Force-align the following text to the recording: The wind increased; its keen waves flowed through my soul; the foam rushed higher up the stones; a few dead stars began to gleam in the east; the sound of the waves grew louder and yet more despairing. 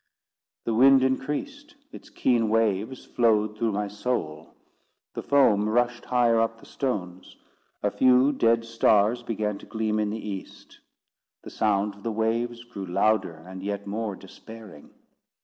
The 0.63 0.73
wind 0.73 1.03
increased; 1.03 1.75
its 1.91 2.09
keen 2.09 2.49
waves 2.49 3.05
flowed 3.05 3.55
through 3.55 3.73
my 3.73 3.87
soul; 3.87 4.55
the 5.13 5.21
foam 5.21 5.69
rushed 5.69 6.05
higher 6.05 6.39
up 6.39 6.57
the 6.59 6.65
stones; 6.65 7.35
a 7.83 7.91
few 7.91 8.31
dead 8.31 8.65
stars 8.65 9.21
began 9.21 9.59
to 9.59 9.67
gleam 9.67 9.99
in 9.99 10.09
the 10.09 10.17
east; 10.27 10.79
the 11.43 11.51
sound 11.51 11.93
of 11.93 12.01
the 12.01 12.11
waves 12.11 12.63
grew 12.63 12.87
louder 12.87 13.35
and 13.45 13.61
yet 13.61 13.85
more 13.85 14.15
despairing. 14.15 14.89